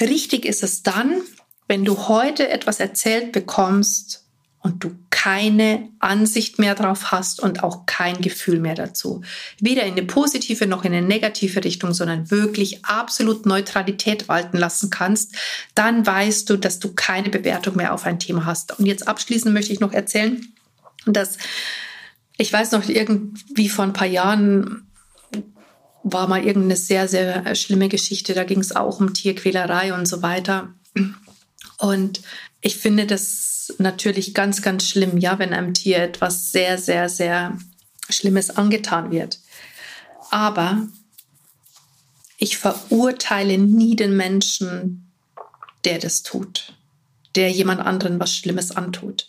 Richtig 0.00 0.46
ist 0.46 0.62
es 0.62 0.82
dann, 0.82 1.20
wenn 1.68 1.84
du 1.84 2.08
heute 2.08 2.48
etwas 2.48 2.80
erzählt 2.80 3.32
bekommst 3.32 4.24
und 4.62 4.84
du 4.84 4.94
keine 5.10 5.88
Ansicht 5.98 6.58
mehr 6.58 6.74
drauf 6.74 7.10
hast 7.10 7.40
und 7.40 7.62
auch 7.62 7.86
kein 7.86 8.20
Gefühl 8.20 8.60
mehr 8.60 8.74
dazu. 8.74 9.22
Weder 9.58 9.82
in 9.82 9.92
eine 9.92 10.04
positive 10.04 10.66
noch 10.66 10.84
in 10.84 10.92
eine 10.92 11.06
negative 11.06 11.64
Richtung, 11.64 11.92
sondern 11.92 12.30
wirklich 12.30 12.84
absolut 12.84 13.46
Neutralität 13.46 14.28
walten 14.28 14.56
lassen 14.56 14.90
kannst, 14.90 15.34
dann 15.74 16.06
weißt 16.06 16.48
du, 16.48 16.56
dass 16.56 16.78
du 16.78 16.94
keine 16.94 17.30
Bewertung 17.30 17.76
mehr 17.76 17.92
auf 17.94 18.06
ein 18.06 18.18
Thema 18.18 18.46
hast. 18.46 18.78
Und 18.78 18.86
jetzt 18.86 19.08
abschließend 19.08 19.52
möchte 19.52 19.72
ich 19.72 19.80
noch 19.80 19.92
erzählen, 19.92 20.46
dass 21.06 21.38
ich 22.36 22.52
weiß 22.52 22.72
noch 22.72 22.88
irgendwie 22.88 23.68
vor 23.68 23.84
ein 23.84 23.92
paar 23.92 24.06
Jahren 24.06 24.86
war 26.02 26.28
mal 26.28 26.44
irgendeine 26.44 26.76
sehr, 26.76 27.08
sehr 27.08 27.54
schlimme 27.54 27.88
Geschichte. 27.88 28.32
Da 28.32 28.44
ging 28.44 28.60
es 28.60 28.74
auch 28.74 29.00
um 29.00 29.12
Tierquälerei 29.12 29.92
und 29.92 30.06
so 30.06 30.22
weiter. 30.22 30.72
Und 31.76 32.22
ich 32.62 32.76
finde 32.76 33.06
natürlich 33.78 34.34
ganz, 34.34 34.62
ganz 34.62 34.88
schlimm, 34.88 35.18
ja, 35.18 35.38
wenn 35.38 35.52
einem 35.52 35.74
Tier 35.74 35.98
etwas 35.98 36.52
sehr, 36.52 36.78
sehr, 36.78 37.08
sehr 37.08 37.58
Schlimmes 38.08 38.50
angetan 38.50 39.10
wird. 39.10 39.40
Aber 40.30 40.88
ich 42.38 42.56
verurteile 42.56 43.58
nie 43.58 43.96
den 43.96 44.16
Menschen, 44.16 45.10
der 45.84 45.98
das 45.98 46.22
tut, 46.22 46.74
der 47.34 47.50
jemand 47.50 47.80
anderen 47.80 48.18
was 48.20 48.34
Schlimmes 48.34 48.70
antut. 48.70 49.28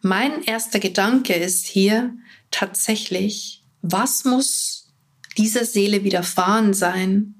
Mein 0.00 0.42
erster 0.42 0.78
Gedanke 0.78 1.34
ist 1.34 1.66
hier 1.66 2.14
tatsächlich, 2.50 3.62
was 3.82 4.24
muss 4.24 4.88
dieser 5.36 5.64
Seele 5.64 6.04
widerfahren 6.04 6.74
sein, 6.74 7.34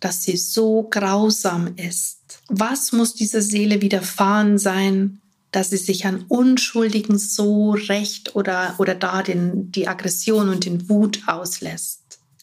dass 0.00 0.22
sie 0.22 0.36
so 0.36 0.84
grausam 0.84 1.76
ist? 1.76 2.42
Was 2.48 2.92
muss 2.92 3.14
dieser 3.14 3.42
Seele 3.42 3.82
widerfahren 3.82 4.58
sein, 4.58 5.20
dass 5.52 5.70
sie 5.70 5.76
sich 5.76 6.06
an 6.06 6.24
Unschuldigen 6.28 7.18
so 7.18 7.72
recht 7.72 8.36
oder, 8.36 8.74
oder 8.78 8.94
da 8.94 9.22
den, 9.22 9.72
die 9.72 9.88
Aggression 9.88 10.48
und 10.48 10.64
den 10.64 10.88
Wut 10.88 11.22
auslässt? 11.26 12.00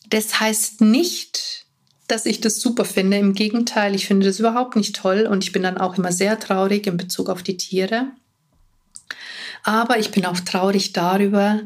Das 0.09 0.39
heißt 0.39 0.81
nicht, 0.81 1.65
dass 2.07 2.25
ich 2.25 2.41
das 2.41 2.59
super 2.59 2.85
finde. 2.85 3.17
Im 3.17 3.33
Gegenteil, 3.33 3.95
ich 3.95 4.07
finde 4.07 4.27
das 4.27 4.39
überhaupt 4.39 4.75
nicht 4.75 4.95
toll 4.95 5.27
und 5.29 5.43
ich 5.43 5.51
bin 5.51 5.63
dann 5.63 5.77
auch 5.77 5.97
immer 5.97 6.11
sehr 6.11 6.39
traurig 6.39 6.87
in 6.87 6.97
Bezug 6.97 7.29
auf 7.29 7.43
die 7.43 7.57
Tiere. 7.57 8.07
Aber 9.63 9.99
ich 9.99 10.11
bin 10.11 10.25
auch 10.25 10.39
traurig 10.39 10.93
darüber, 10.93 11.61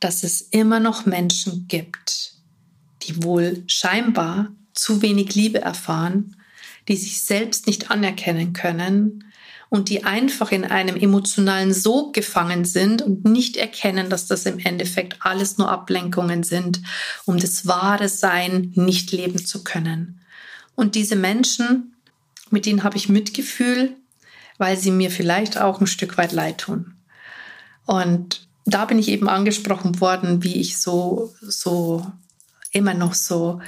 dass 0.00 0.24
es 0.24 0.40
immer 0.40 0.80
noch 0.80 1.06
Menschen 1.06 1.66
gibt, 1.68 2.34
die 3.02 3.22
wohl 3.22 3.62
scheinbar 3.66 4.50
zu 4.74 5.02
wenig 5.02 5.34
Liebe 5.34 5.60
erfahren, 5.60 6.36
die 6.88 6.96
sich 6.96 7.22
selbst 7.22 7.66
nicht 7.66 7.90
anerkennen 7.90 8.52
können 8.52 9.24
und 9.74 9.88
die 9.88 10.04
einfach 10.04 10.52
in 10.52 10.64
einem 10.64 10.94
emotionalen 10.94 11.74
Sog 11.74 12.14
gefangen 12.14 12.64
sind 12.64 13.02
und 13.02 13.24
nicht 13.24 13.56
erkennen, 13.56 14.08
dass 14.08 14.28
das 14.28 14.46
im 14.46 14.60
Endeffekt 14.60 15.16
alles 15.18 15.58
nur 15.58 15.68
Ablenkungen 15.68 16.44
sind, 16.44 16.80
um 17.24 17.38
das 17.38 17.66
wahre 17.66 18.08
Sein 18.08 18.70
nicht 18.76 19.10
leben 19.10 19.44
zu 19.44 19.64
können. 19.64 20.20
Und 20.76 20.94
diese 20.94 21.16
Menschen, 21.16 21.96
mit 22.50 22.66
denen 22.66 22.84
habe 22.84 22.96
ich 22.96 23.08
Mitgefühl, 23.08 23.96
weil 24.58 24.76
sie 24.76 24.92
mir 24.92 25.10
vielleicht 25.10 25.58
auch 25.58 25.80
ein 25.80 25.88
Stück 25.88 26.18
weit 26.18 26.30
leid 26.30 26.58
tun. 26.58 26.94
Und 27.84 28.46
da 28.66 28.84
bin 28.84 29.00
ich 29.00 29.08
eben 29.08 29.28
angesprochen 29.28 30.00
worden, 30.00 30.44
wie 30.44 30.60
ich 30.60 30.78
so, 30.78 31.34
so 31.40 32.06
immer 32.70 32.94
noch 32.94 33.14
so, 33.14 33.60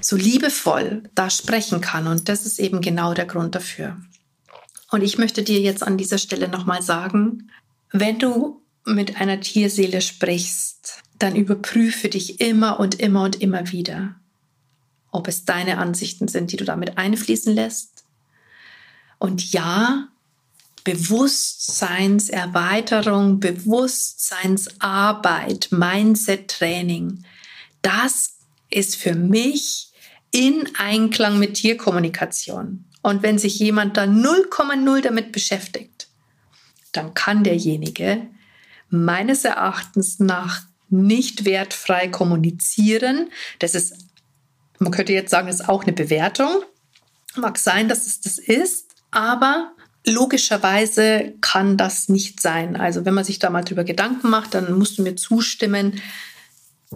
so 0.00 0.16
liebevoll 0.16 1.04
da 1.14 1.30
sprechen 1.30 1.80
kann. 1.80 2.08
Und 2.08 2.28
das 2.28 2.46
ist 2.46 2.58
eben 2.58 2.80
genau 2.80 3.14
der 3.14 3.26
Grund 3.26 3.54
dafür. 3.54 3.96
Und 4.92 5.02
ich 5.02 5.16
möchte 5.16 5.42
dir 5.42 5.58
jetzt 5.58 5.82
an 5.82 5.96
dieser 5.96 6.18
Stelle 6.18 6.48
nochmal 6.48 6.82
sagen, 6.82 7.50
wenn 7.92 8.18
du 8.18 8.60
mit 8.84 9.18
einer 9.18 9.40
Tierseele 9.40 10.02
sprichst, 10.02 11.02
dann 11.18 11.34
überprüfe 11.34 12.10
dich 12.10 12.40
immer 12.40 12.78
und 12.78 13.00
immer 13.00 13.22
und 13.22 13.40
immer 13.40 13.72
wieder, 13.72 14.16
ob 15.10 15.28
es 15.28 15.46
deine 15.46 15.78
Ansichten 15.78 16.28
sind, 16.28 16.52
die 16.52 16.58
du 16.58 16.66
damit 16.66 16.98
einfließen 16.98 17.54
lässt. 17.54 18.04
Und 19.18 19.50
ja, 19.52 20.08
Bewusstseinserweiterung, 20.84 23.40
Bewusstseinsarbeit, 23.40 25.68
Mindset-Training, 25.70 27.24
das 27.80 28.34
ist 28.68 28.96
für 28.96 29.14
mich 29.14 29.90
in 30.32 30.68
Einklang 30.76 31.38
mit 31.38 31.54
Tierkommunikation. 31.54 32.84
Und 33.02 33.22
wenn 33.22 33.38
sich 33.38 33.58
jemand 33.58 33.96
da 33.96 34.04
0,0 34.04 35.00
damit 35.00 35.32
beschäftigt, 35.32 36.08
dann 36.92 37.14
kann 37.14 37.42
derjenige 37.42 38.22
meines 38.88 39.44
Erachtens 39.44 40.20
nach 40.20 40.62
nicht 40.88 41.44
wertfrei 41.44 42.08
kommunizieren. 42.08 43.30
Das 43.58 43.74
ist, 43.74 43.96
man 44.78 44.92
könnte 44.92 45.12
jetzt 45.12 45.30
sagen, 45.30 45.46
das 45.46 45.60
ist 45.60 45.68
auch 45.68 45.82
eine 45.82 45.92
Bewertung. 45.92 46.62
Mag 47.34 47.58
sein, 47.58 47.88
dass 47.88 48.06
es 48.06 48.20
das 48.20 48.38
ist, 48.38 48.88
aber 49.10 49.72
logischerweise 50.06 51.34
kann 51.40 51.76
das 51.78 52.08
nicht 52.08 52.40
sein. 52.40 52.76
Also 52.76 53.04
wenn 53.04 53.14
man 53.14 53.24
sich 53.24 53.38
da 53.38 53.48
mal 53.48 53.62
drüber 53.62 53.84
Gedanken 53.84 54.28
macht, 54.28 54.54
dann 54.54 54.76
musst 54.76 54.98
du 54.98 55.02
mir 55.02 55.16
zustimmen, 55.16 56.00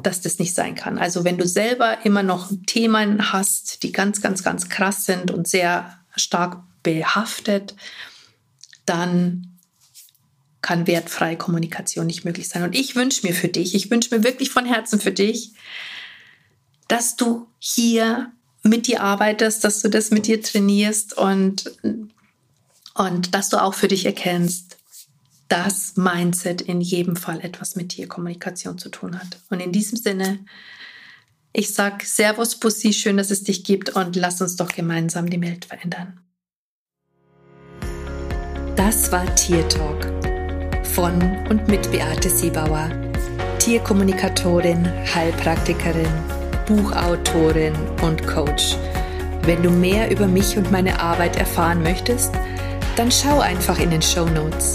dass 0.02 0.20
das 0.20 0.38
nicht 0.38 0.54
sein 0.54 0.74
kann. 0.74 0.98
Also 0.98 1.24
wenn 1.24 1.38
du 1.38 1.46
selber 1.46 2.04
immer 2.04 2.22
noch 2.22 2.50
Themen 2.66 3.32
hast, 3.32 3.82
die 3.82 3.92
ganz, 3.92 4.20
ganz, 4.20 4.42
ganz 4.42 4.68
krass 4.68 5.04
sind 5.04 5.30
und 5.30 5.48
sehr 5.48 5.98
stark 6.16 6.62
behaftet, 6.82 7.74
dann 8.84 9.58
kann 10.62 10.86
wertfreie 10.86 11.36
Kommunikation 11.36 12.06
nicht 12.06 12.24
möglich 12.24 12.48
sein. 12.48 12.62
Und 12.62 12.74
ich 12.74 12.96
wünsche 12.96 13.26
mir 13.26 13.34
für 13.34 13.48
dich, 13.48 13.74
ich 13.74 13.90
wünsche 13.90 14.14
mir 14.16 14.24
wirklich 14.24 14.50
von 14.50 14.66
Herzen 14.66 15.00
für 15.00 15.12
dich, 15.12 15.52
dass 16.88 17.16
du 17.16 17.46
hier 17.58 18.32
mit 18.62 18.86
dir 18.86 19.02
arbeitest, 19.02 19.64
dass 19.64 19.80
du 19.80 19.88
das 19.88 20.10
mit 20.10 20.26
dir 20.26 20.42
trainierst 20.42 21.16
und, 21.16 21.70
und 22.94 23.34
dass 23.34 23.48
du 23.48 23.62
auch 23.62 23.74
für 23.74 23.88
dich 23.88 24.06
erkennst, 24.06 24.75
das 25.48 25.96
Mindset 25.96 26.60
in 26.60 26.80
jedem 26.80 27.16
Fall 27.16 27.40
etwas 27.40 27.76
mit 27.76 27.90
Tierkommunikation 27.90 28.78
zu 28.78 28.88
tun 28.88 29.18
hat. 29.18 29.38
Und 29.50 29.60
in 29.60 29.72
diesem 29.72 29.96
Sinne, 29.96 30.44
ich 31.52 31.72
sage 31.72 32.04
Servus, 32.04 32.56
Bussi, 32.56 32.92
schön, 32.92 33.16
dass 33.16 33.30
es 33.30 33.44
dich 33.44 33.64
gibt 33.64 33.90
und 33.90 34.16
lass 34.16 34.40
uns 34.40 34.56
doch 34.56 34.68
gemeinsam 34.68 35.30
die 35.30 35.40
Welt 35.40 35.64
verändern. 35.64 36.20
Das 38.76 39.10
war 39.10 39.34
Tier 39.36 39.66
Talk 39.68 40.06
von 40.84 41.20
und 41.48 41.68
mit 41.68 41.90
Beate 41.90 42.28
Siebauer, 42.28 42.90
Tierkommunikatorin, 43.58 44.86
Heilpraktikerin, 45.14 46.08
Buchautorin 46.66 47.74
und 48.02 48.26
Coach. 48.26 48.76
Wenn 49.42 49.62
du 49.62 49.70
mehr 49.70 50.10
über 50.10 50.26
mich 50.26 50.56
und 50.56 50.70
meine 50.72 51.00
Arbeit 51.00 51.36
erfahren 51.36 51.82
möchtest, 51.82 52.32
dann 52.96 53.10
schau 53.10 53.40
einfach 53.40 53.78
in 53.78 53.90
den 53.90 54.02
Show 54.02 54.26
Notes. 54.26 54.74